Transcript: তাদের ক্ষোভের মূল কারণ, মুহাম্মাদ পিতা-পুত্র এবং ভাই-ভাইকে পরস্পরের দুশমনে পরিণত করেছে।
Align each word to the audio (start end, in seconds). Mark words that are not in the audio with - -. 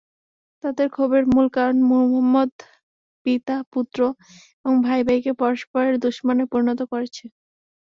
তাদের 0.63 0.87
ক্ষোভের 0.91 1.23
মূল 1.31 1.47
কারণ, 1.51 1.77
মুহাম্মাদ 1.89 2.51
পিতা-পুত্র 3.25 3.99
এবং 4.59 4.75
ভাই-ভাইকে 4.83 5.31
পরস্পরের 5.41 5.95
দুশমনে 6.03 6.43
পরিণত 6.51 6.79
করেছে। 6.91 7.23